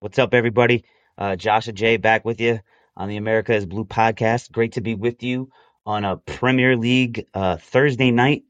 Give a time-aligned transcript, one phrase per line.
[0.00, 0.84] What's up, everybody?
[1.16, 2.60] Uh, Josh and Jay back with you
[2.98, 4.52] on the America is Blue podcast.
[4.52, 5.48] Great to be with you
[5.86, 8.42] on a Premier League uh, Thursday night.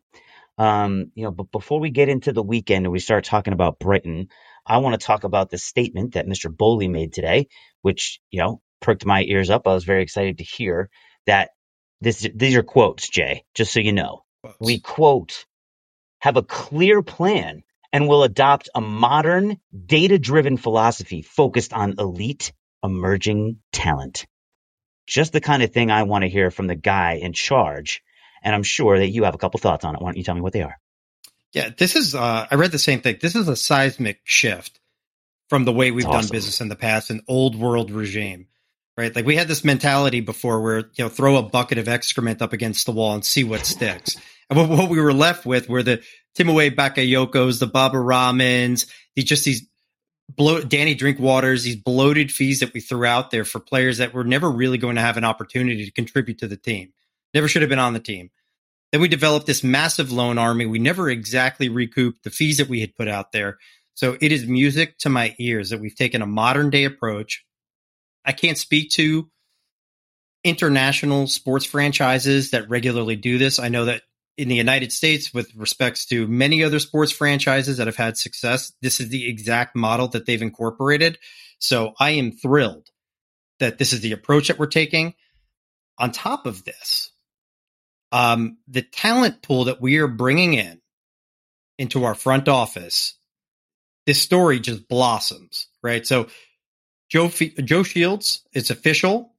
[0.59, 3.79] Um, you know, but before we get into the weekend and we start talking about
[3.79, 4.27] Brighton,
[4.67, 6.55] I want to talk about the statement that Mr.
[6.55, 7.47] Boehly made today,
[7.81, 9.69] which you know perked my ears up.
[9.69, 10.91] I was very excited to hear
[11.27, 11.51] that.
[12.01, 13.45] This these are quotes, Jay.
[13.55, 14.57] Just so you know, Quotes.
[14.61, 15.47] we quote
[16.19, 22.53] have a clear plan and will adopt a modern, data driven philosophy focused on elite,
[22.83, 24.27] emerging talent.
[25.07, 28.03] Just the kind of thing I want to hear from the guy in charge.
[28.43, 30.03] And I'm sure that you have a couple thoughts on it.
[30.03, 30.79] Why don't you tell me what they are?
[31.53, 32.15] Yeah, this is.
[32.15, 33.17] Uh, I read the same thing.
[33.21, 34.79] This is a seismic shift
[35.49, 38.47] from the way we've It's done business in the past, an old world regime,
[38.97, 39.15] right?
[39.15, 42.53] Like we had this mentality before, where you know, throw a bucket of excrement up
[42.53, 44.17] against the wall and see what sticks.
[44.49, 46.03] And what, we were left with were the
[46.35, 49.67] Timothy Bakayokos, the Baba Rahmans, these just these
[50.29, 54.25] blow Danny Drinkwaters, these bloated fees that we threw out there for players that were
[54.25, 56.93] never really going to have an opportunity to contribute to the team.
[57.35, 58.31] Never should have been on the team.
[58.93, 60.67] Then we developed this massive loan army.
[60.67, 63.59] We never exactly recouped the fees that we had put out there.
[63.95, 67.45] So it is music to my ears that we've taken a modern day approach.
[68.25, 69.29] I can't speak to
[70.45, 73.59] international sports franchises that regularly do this.
[73.59, 74.03] I know that
[74.37, 78.73] in the United States, with respects to many other sports franchises that have had success,
[78.83, 81.19] this is the exact model that they've incorporated.
[81.59, 82.89] So I am thrilled
[83.61, 85.15] that this is the approach that we're taking.
[85.99, 87.11] On top of this,
[88.13, 90.83] um, the talent pool that we are bringing in
[91.79, 93.15] into our front office,
[94.05, 96.07] this story just blossoms, right?
[96.07, 96.29] So
[97.09, 99.33] Joe Joe Shields, it's official.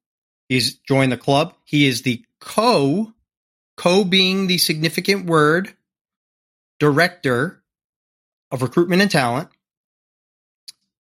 [0.50, 1.54] He's joined the club.
[1.64, 3.14] He is the co
[3.78, 5.74] co being the significant word
[6.80, 7.64] director
[8.52, 9.50] of recruitment and talent.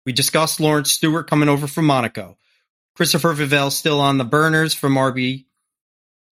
[0.04, 2.38] We discussed Laurence Stewart coming over from Monaco.
[2.94, 5.46] Christopher Vivell still on the burners from RB.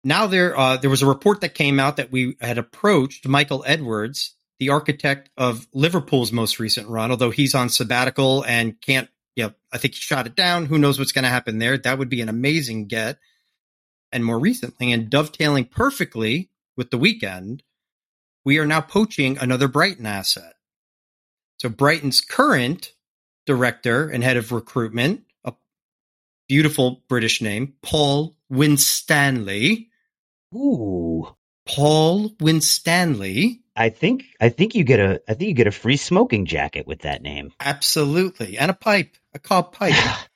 [0.04, 3.64] Now there, uh, there was a report that came out that we had approached Michael
[3.66, 9.08] Edwards, the architect of Liverpool's most recent run, although he's on sabbatical and can't.
[9.34, 10.66] Yeah, I think he shot it down.
[10.66, 11.78] Who knows what's going to happen there?
[11.78, 13.18] That would be an amazing get.
[14.12, 17.62] And more recently, and dovetailing perfectly with the weekend,
[18.44, 20.54] we are now poaching another Brighton asset.
[21.58, 22.92] So Brighton's current
[23.46, 25.54] director and head of recruitment, a
[26.48, 29.88] beautiful British name, Paul Winstanley.
[30.54, 31.34] Ooh,
[31.66, 33.60] Paul Winstanley.
[33.74, 36.86] I think I think you get a I think you get a free smoking jacket
[36.86, 37.52] with that name.
[37.60, 38.58] Absolutely.
[38.58, 39.94] And a pipe, a cob pipe.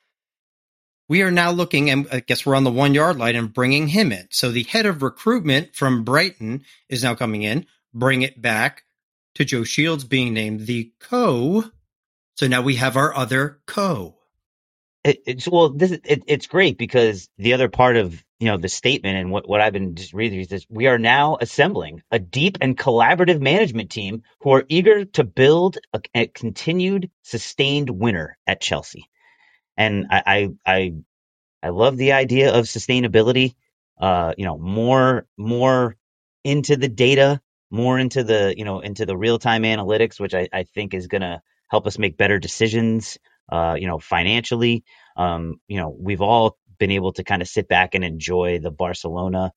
[1.09, 3.87] we are now looking, and I guess we're on the one yard line and bringing
[3.87, 4.27] him in.
[4.31, 7.65] So the head of recruitment from Brighton is now coming in.
[7.93, 8.83] Bring it back
[9.35, 11.63] to Joe Shields being named the co.
[12.35, 14.15] So now we have our other co.
[15.03, 18.67] It, it's well, this it, it's great because the other part of you know the
[18.67, 22.19] statement and what, what I've been just reading is this: we are now assembling a
[22.19, 28.37] deep and collaborative management team who are eager to build a, a continued, sustained winner
[28.45, 29.09] at Chelsea.
[29.77, 30.93] And I, I I
[31.63, 33.55] I love the idea of sustainability.
[33.99, 35.95] Uh, you know, more more
[36.43, 40.47] into the data, more into the you know into the real time analytics, which I,
[40.53, 43.17] I think is going to help us make better decisions.
[43.51, 44.83] Uh, you know, financially,
[45.17, 48.71] um, you know, we've all been able to kind of sit back and enjoy the
[48.71, 49.51] Barcelona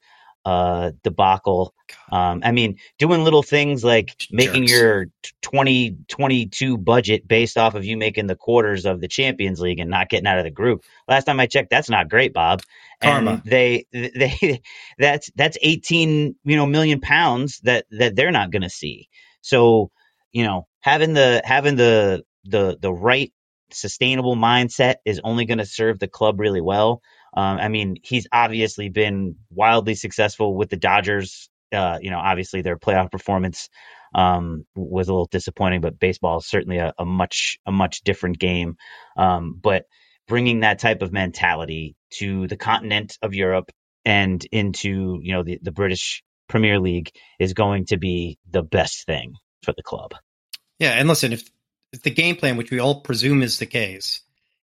[0.45, 1.75] uh debacle.
[2.11, 5.07] Um i mean doing little things like making your
[5.43, 10.09] 2022 budget based off of you making the quarters of the champions league and not
[10.09, 10.83] getting out of the group.
[11.09, 12.63] Last time i checked that's not great bob.
[13.03, 13.31] Karma.
[13.33, 14.63] and they they
[14.99, 19.09] that's that's 18 you know million pounds that that they're not going to see.
[19.43, 19.91] So
[20.33, 23.33] you know having the having the the the right
[23.73, 27.03] sustainable mindset is only going to serve the club really well
[27.35, 32.63] um, i mean he's obviously been wildly successful with the dodgers uh, you know obviously
[32.63, 33.69] their playoff performance
[34.13, 38.39] um, was a little disappointing but baseball is certainly a, a much a much different
[38.39, 38.77] game
[39.17, 39.85] um, but
[40.31, 43.71] bringing that type of mentality to the continent of Europe
[44.05, 49.07] and into you know the, the British Premier League is going to be the best
[49.07, 50.13] thing for the club.
[50.79, 51.43] Yeah, and listen, if,
[51.93, 54.23] if the game plan, which we all presume is the case,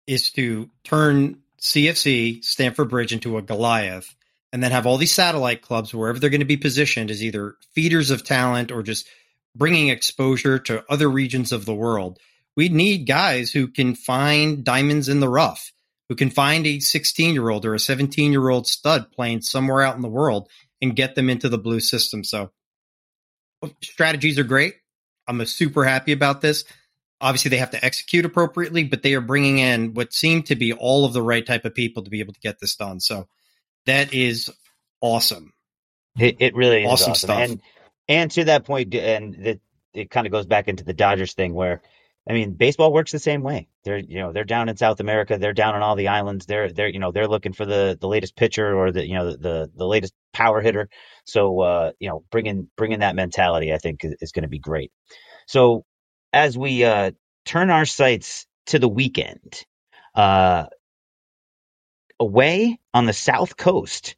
[0.06, 4.14] is to turn CFC Stamford Bridge into a Goliath,
[4.52, 7.54] and then have all these satellite clubs wherever they're going to be positioned as either
[7.74, 9.08] feeders of talent or just
[9.56, 12.18] bringing exposure to other regions of the world.
[12.56, 15.72] We need guys who can find diamonds in the rough,
[16.08, 19.82] who can find a 16 year old or a 17 year old stud playing somewhere
[19.82, 20.48] out in the world
[20.82, 22.24] and get them into the blue system.
[22.24, 22.50] So
[23.82, 24.74] strategies are great.
[25.28, 26.64] I'm super happy about this.
[27.22, 30.72] Obviously, they have to execute appropriately, but they are bringing in what seem to be
[30.72, 33.00] all of the right type of people to be able to get this done.
[33.00, 33.28] So
[33.86, 34.50] that is
[35.00, 35.52] awesome.
[36.18, 37.38] It, it really is Awesome stuff.
[37.38, 37.60] And
[38.08, 39.60] and to that point, and that
[39.94, 41.82] it kind of goes back into the Dodgers thing where,
[42.28, 43.68] I mean, baseball works the same way.
[43.84, 46.46] They're you know they're down in South America, they're down on all the islands.
[46.46, 49.32] They're they're you know they're looking for the the latest pitcher or the you know
[49.32, 50.88] the the latest power hitter.
[51.24, 54.58] So uh, you know bringing bringing that mentality, I think, is, is going to be
[54.58, 54.92] great.
[55.46, 55.84] So
[56.32, 57.12] as we uh,
[57.44, 59.64] turn our sights to the weekend,
[60.14, 60.66] uh,
[62.20, 64.16] away on the South Coast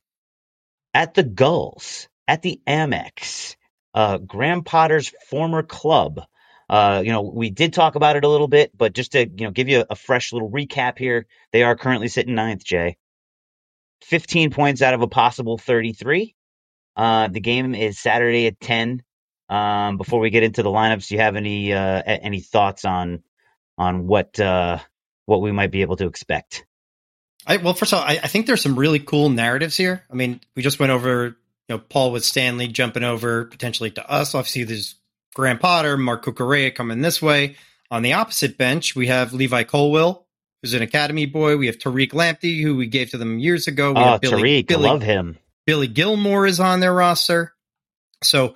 [0.93, 3.57] at the Gulls, at the Amex,
[3.95, 6.21] uh, Graham Potter's former club.
[6.69, 9.47] Uh, you know, we did talk about it a little bit, but just to you
[9.47, 12.65] know give you a fresh little recap here, they are currently sitting ninth.
[12.65, 12.97] Jay,
[14.03, 16.35] fifteen points out of a possible thirty-three.
[16.97, 19.03] Uh, the game is Saturday at ten.
[19.49, 23.23] Um, before we get into the lineups, do you have any uh, any thoughts on
[23.77, 24.79] on what uh,
[25.27, 26.65] what we might be able to expect?
[27.47, 30.03] I, well, first of all, I, I think there's some really cool narratives here.
[30.11, 31.35] I mean, we just went over, you
[31.69, 34.35] know, Paul Winstanley jumping over potentially to us.
[34.35, 34.95] Obviously, there's
[35.35, 37.57] Graham Potter, Marc Cucurella coming this way.
[37.91, 40.27] On the opposite bench, we have Levi Colwill,
[40.63, 41.59] who's an academy boy.
[41.59, 43.93] We have Tariq Lamptey, who we gave to them years ago.
[43.93, 45.39] We Oh, Billy, Tariq, Billy, love him.
[45.67, 47.53] Billy Gilmour is on their roster.
[48.23, 48.55] So,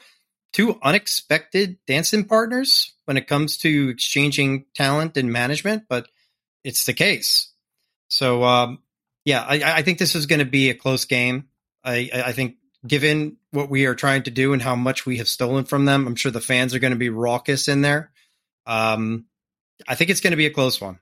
[0.52, 6.08] two unexpected dancing partners when it comes to exchanging talent and management, but
[6.64, 7.52] it's the case.
[8.08, 8.82] So, um,
[9.24, 11.48] yeah, I, I think this is going to be a close game.
[11.84, 12.56] I, I think,
[12.86, 16.06] given what we are trying to do and how much we have stolen from them,
[16.06, 18.10] I'm sure the fans are going to be raucous in there.
[18.66, 19.26] Um,
[19.86, 20.98] I think it's going to be a close one.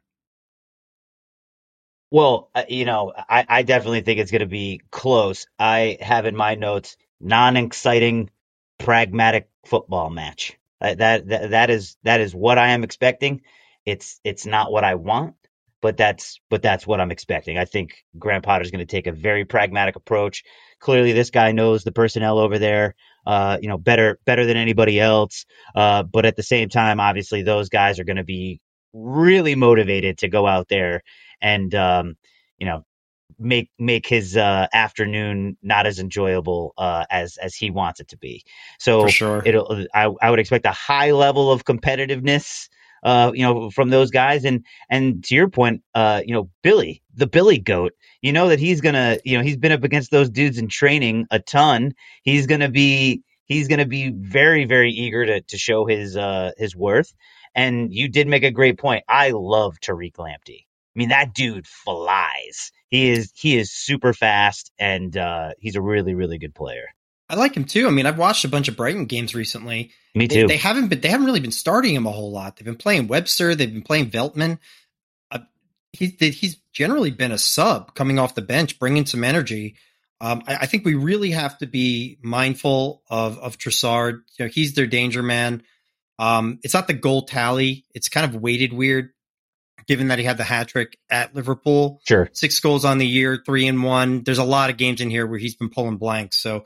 [2.11, 5.47] Well, uh, you know, I, I definitely think it's going to be close.
[5.59, 8.31] I have in my notes non-exciting,
[8.79, 10.59] pragmatic football match.
[10.81, 13.43] Uh, that, that that is that is what I am expecting.
[13.85, 15.35] It's it's not what I want,
[15.81, 17.57] but that's but that's what I'm expecting.
[17.57, 20.45] I think Graham Potter's going to take a very pragmatic approach.
[20.81, 22.95] Clearly, this guy knows the personnel over there.
[23.27, 25.47] Uh, you know, better better than anybody else.
[25.75, 28.61] Uh, but at the same time, obviously, those guys are going to be
[28.93, 31.03] really motivated to go out there
[31.41, 32.17] and um,
[32.59, 32.85] you know
[33.39, 38.19] make make his uh, afternoon not as enjoyable uh, as as he wants it to
[38.19, 38.45] be.
[38.79, 39.43] So For sure.
[39.45, 42.69] it'll I, I would expect a high level of competitiveness.
[43.03, 47.03] Uh, you know, from those guys, and and to your point, uh, you know, Billy,
[47.15, 50.29] the Billy Goat, you know that he's gonna, you know, he's been up against those
[50.29, 51.93] dudes in training a ton.
[52.23, 56.75] He's gonna be, he's gonna be very, very eager to to show his uh his
[56.75, 57.15] worth.
[57.55, 59.05] And you did make a great point.
[59.09, 60.65] I love Tariq Lamptey.
[60.97, 62.73] I mean, that dude flies.
[62.89, 66.87] He is he is super fast, and uh, he's a really, really good player.
[67.29, 67.87] I like him too.
[67.87, 69.91] I mean, I've watched a bunch of Brighton games recently.
[70.15, 70.47] Me They, too.
[70.47, 72.57] they haven't been they haven't really been starting him a whole lot.
[72.57, 73.55] They've been playing Webster.
[73.55, 74.59] They've been playing Veltman.
[75.31, 75.41] Uh,
[75.93, 79.77] he, he's generally been a sub coming off the bench, bringing some energy.
[80.21, 84.23] Um, I, I think we really have to be mindful of of Trossard.
[84.39, 85.63] You know, he's their danger man.
[86.19, 87.85] Um, it's not the goal tally.
[87.93, 89.11] It's kind of weighted weird,
[89.87, 92.29] given that he had the hat trick at Liverpool sure.
[92.33, 94.23] six goals on the year, three and one.
[94.23, 96.39] There's a lot of games in here where he's been pulling blanks.
[96.39, 96.65] So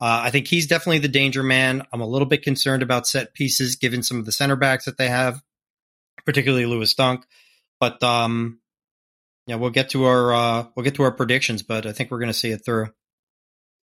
[0.00, 1.82] uh, I think he's definitely the danger man.
[1.92, 4.98] I'm a little bit concerned about set pieces given some of the center backs that
[4.98, 5.40] they have,
[6.24, 7.24] particularly Lewis Dunk.
[7.80, 8.60] But um,
[9.46, 12.18] yeah, we'll get to our uh, we'll get to our predictions, but I think we're
[12.18, 12.88] going to see it through.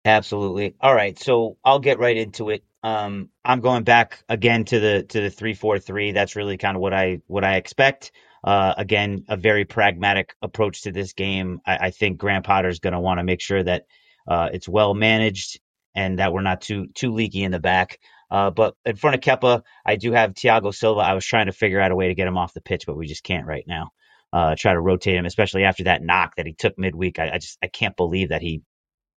[0.04, 0.74] Absolutely.
[0.80, 2.64] All right, so I'll get right into it.
[2.82, 6.12] Um, I'm going back again to the to the three four three.
[6.12, 8.12] That's really kind of what I what I expect.
[8.42, 11.60] Uh, again, a very pragmatic approach to this game.
[11.66, 13.84] I, I think Graham Potter's going to want to make sure that
[14.26, 15.60] uh, it's well managed
[15.94, 17.98] and that we're not too too leaky in the back.
[18.30, 21.00] Uh, but in front of Kepa, I do have Thiago Silva.
[21.00, 22.96] I was trying to figure out a way to get him off the pitch, but
[22.96, 23.90] we just can't right now.
[24.32, 27.18] Uh, try to rotate him, especially after that knock that he took midweek.
[27.18, 28.62] I, I just I can't believe that he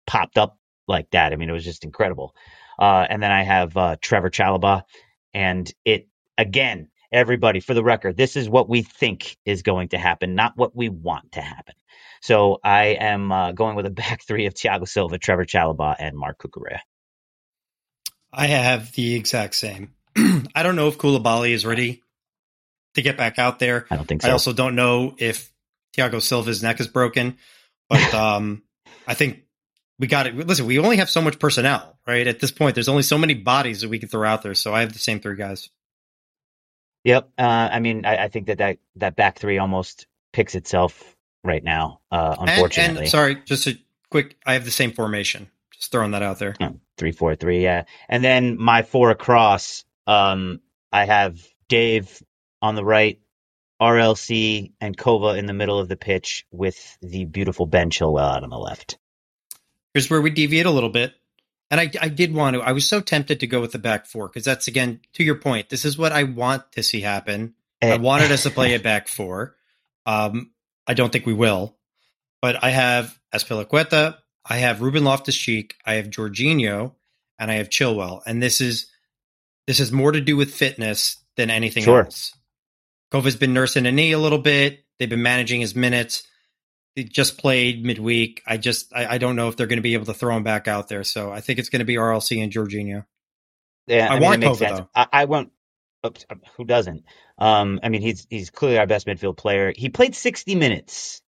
[0.06, 0.56] popped up
[0.88, 1.32] like that.
[1.32, 2.34] I mean, it was just incredible.
[2.78, 4.82] Uh, and then I have uh, Trevoh Chalobah,
[5.34, 9.98] and it again, everybody for the record, this is what we think is going to
[9.98, 11.74] happen, not what we want to happen.
[12.22, 16.16] So I am uh, going with a back three of Thiago Silva, Trevoh Chalobah, and
[16.16, 16.80] Marc Cucurella.
[18.32, 19.92] I have the exact same.
[20.16, 22.02] I don't know if Koulibaly is ready
[22.94, 23.86] to get back out there.
[23.90, 24.28] I don't think so.
[24.28, 25.52] I also don't know if
[25.96, 27.36] Thiago Silva's neck is broken,
[27.88, 28.62] but um,
[29.06, 29.44] I think
[29.98, 30.34] we got it.
[30.34, 32.26] Listen, we only have so much personnel, right?
[32.26, 34.54] At this point, there's only so many bodies that we can throw out there.
[34.54, 35.68] So I have the same three guys.
[37.04, 37.30] Yep.
[37.38, 41.62] Uh, I mean, I, I think that, that that back three almost picks itself right
[41.62, 42.00] now.
[42.10, 43.78] Uh, And- unfortunately, and, sorry, just a
[44.10, 44.36] quick.
[44.46, 45.50] I have the same formation.
[45.72, 46.54] Just throwing that out there.
[46.60, 47.84] Oh, three four three, yeah.
[48.08, 50.60] And then my four across, um,
[50.92, 52.22] I have Dave
[52.60, 53.18] on the right,
[53.80, 58.44] RLC and Kova in the middle of the pitch with the beautiful Ben Chilwell out
[58.44, 58.96] on the left.
[59.92, 61.14] Here's where we deviate a little bit.
[61.72, 64.04] And I, I did want to, I was so tempted to go with the back
[64.04, 67.54] four because that's, again, to your point, this is what I want to see happen.
[67.80, 67.96] I Eh.
[67.96, 69.56] wanted us to play a back four.
[70.04, 70.50] Um,
[70.86, 71.78] I don't think we will,
[72.42, 76.92] but I have Azpilicueta, I have Ruben Loftus Cheek, I have Jorginho,
[77.38, 78.20] and I have Chilwell.
[78.26, 78.88] And this is,
[79.66, 82.04] this has more to do with fitness than anything Sure.
[82.04, 82.36] else.
[83.10, 84.84] Kova's been nursing a knee a little bit.
[84.98, 86.22] They've been managing his minutes.
[86.96, 88.42] They just played midweek.
[88.46, 90.42] I just I, I don't know if they're going to be able to throw him
[90.42, 91.04] back out there.
[91.04, 93.04] So I think it's going to be RLC and Jorginho.
[93.86, 94.80] Yeah, I I, mean, want it makes Kova, sense.
[94.80, 94.88] though.
[94.94, 95.24] I, I
[96.06, 97.04] oops, um, Who doesn't?
[97.38, 99.72] Um, I mean, he's he's clearly our best midfield player.
[99.76, 101.22] He played 60 minutes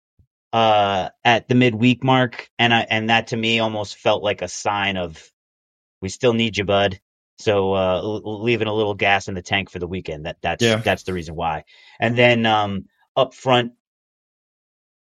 [0.53, 4.49] uh, at the midweek mark, and I and that to me almost felt like a
[4.49, 5.23] sign of
[6.01, 7.01] we still need you, bud.
[7.39, 10.27] So uh, leaving a little gas in the tank for the weekend.
[10.27, 10.77] That that's Yeah.
[10.77, 11.65] that's the reason why.
[12.01, 13.73] And then um, up front,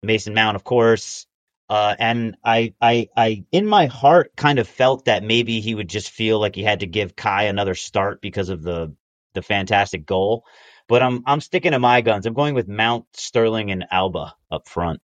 [0.04, 1.26] Mason Mount, of course.
[1.70, 5.90] Uh, and I, I, I, in my heart, kind of felt that maybe he would
[5.90, 8.96] just feel like he had to give Kai another start because of the,
[9.34, 10.46] the fantastic goal.
[10.88, 12.26] But I'm, I'm sticking to my guns.
[12.26, 15.02] I'm going with Mount, Sterling, and Auba up front.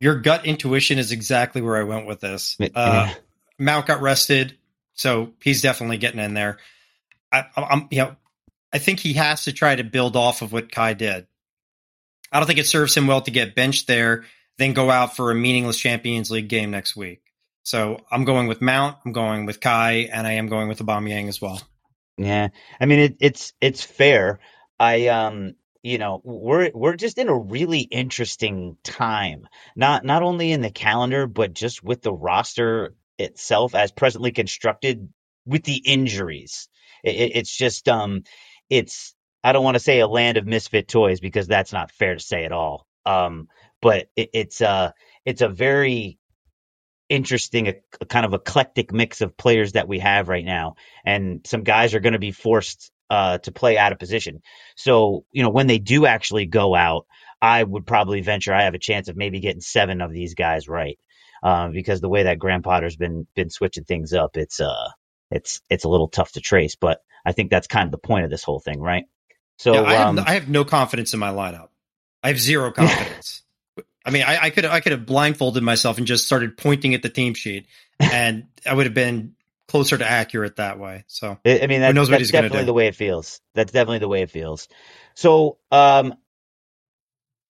[0.00, 2.58] Your gut intuition is exactly where I went with this.
[2.74, 3.12] Uh,
[3.58, 4.56] Mount got rested,
[4.94, 6.58] so he's definitely getting in there.
[7.32, 8.16] I, I'm, you know,
[8.72, 11.26] I think he has to try to build off of what Kai did.
[12.32, 14.24] I don't think it serves him well to get benched there,
[14.58, 17.22] then go out for a meaningless Champions League game next week.
[17.62, 21.28] So I'm going with Mount, I'm going with Kai, and I am going with Aubameyang
[21.28, 21.60] as well.
[22.16, 22.48] Yeah,
[22.80, 24.40] I mean it, it's it's fair.
[24.78, 29.46] I um you know we're we're just in a really interesting time.
[29.76, 35.08] Not not only in the calendar but just with the roster itself as presently constructed
[35.46, 36.68] with the injuries.
[37.04, 38.22] It, it- it's just um
[38.68, 42.14] it's I don't want to say a land of misfit toys because that's not fair
[42.14, 42.86] to say at all.
[43.06, 43.48] Um
[43.82, 44.92] but it, it's uh
[45.24, 46.18] it's a very
[47.08, 51.46] interesting a, a kind of eclectic mix of players that we have right now and
[51.46, 54.40] some guys are going to be forced uh, to play out of position.
[54.76, 57.06] So, you know, when they do actually go out,
[57.40, 60.68] I would probably venture I have a chance of maybe getting seven of these guys
[60.68, 60.98] right.
[61.42, 64.88] Uh, because the way that Graham Potter's been been switching things up, it's uh
[65.30, 66.76] it's it's a little tough to trace.
[66.76, 69.04] But I think that's kind of the point of this whole thing, right?
[69.60, 71.68] So Yeah, I, have, um, no- I have no confidence in my lineup.
[72.22, 73.42] I have zero confidence.
[74.06, 77.02] I mean, I, I could I could have blindfolded myself and just started pointing at
[77.02, 77.66] the team sheet,
[77.98, 79.34] and I would have been
[79.68, 81.04] closer to accurate that way.
[81.08, 82.66] So I mean, that's, knows what he's definitely do.
[82.66, 83.42] the way it feels.
[83.52, 84.66] That's definitely the way it feels.
[85.14, 86.14] So, um,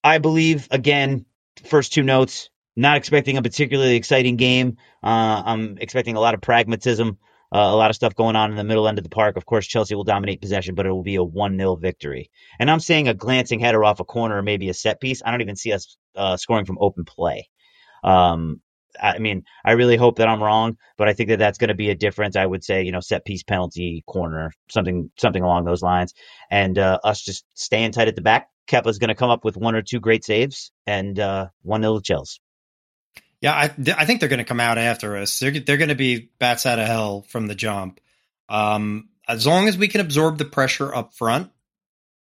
[0.03, 1.27] I believe again,
[1.67, 2.51] first two notes.
[2.77, 4.79] Not expecting a particularly exciting game.
[5.03, 7.19] Uh, I'm expecting a lot of pragmatism,
[7.53, 9.37] uh, a lot of stuff going on in the middle end of the park.
[9.37, 12.31] Of course, Chelsea will dominate possession, but it will be a one 0 victory.
[12.59, 15.21] And I'm saying a glancing header off a corner or maybe a set piece.
[15.25, 17.49] I don't even see us uh, scoring from open play.
[18.05, 18.61] Um,
[19.01, 21.75] I mean, I really hope that I'm wrong, but I think that that's going to
[21.75, 22.37] be a difference.
[22.37, 26.13] I would say, you know, set piece, penalty, corner, something, something along those lines,
[26.51, 28.49] and uh, us just staying tight at the back.
[28.69, 31.99] Kepa's going to come up with one or two great saves, and uh, one nil
[31.99, 32.41] to Chelsea.
[33.41, 33.65] Yeah, I
[33.97, 35.39] I think they're going to come out after us.
[35.39, 38.01] They're they're going to be bats out of hell from the jump.
[38.49, 41.51] Um, as long as we can absorb the pressure up front,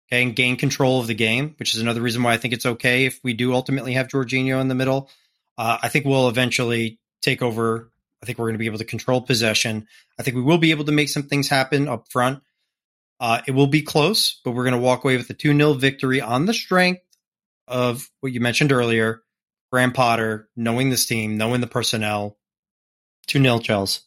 [0.08, 2.66] okay, and gain control of the game, which is another reason why I think it's
[2.66, 5.10] okay if we do ultimately have Jorginho in the middle.
[5.58, 7.90] Uh, I think we'll eventually take over.
[8.22, 9.88] I think we're going to be able to control possession.
[10.18, 12.42] I think we will be able to make some things happen up front.
[13.20, 15.74] Uh, it will be close, but we're going to walk away with a 2 0
[15.74, 17.02] victory on the strength
[17.68, 19.23] of what you mentioned earlier
[19.74, 22.38] Graham Potter, knowing this team, knowing the personnel.
[23.26, 24.02] 2 0 Chels.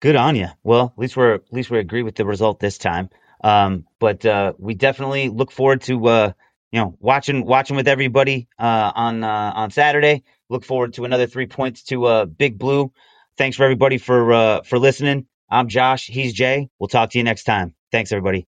[0.00, 0.48] Good on you.
[0.64, 3.10] Well, at least we're at least we agree with the result this time.
[3.44, 6.32] Um, but uh, we definitely look forward to uh,
[6.72, 10.24] you know watching watching with everybody uh, on uh, on Saturday.
[10.48, 12.92] Look forward to another three points to uh, Big Blue.
[13.38, 15.26] Thanks for everybody for uh, for listening.
[15.48, 16.06] I'm Josh.
[16.08, 16.70] He's Jay.
[16.80, 17.76] We'll talk to you next time.
[17.92, 18.48] Thanks, everybody.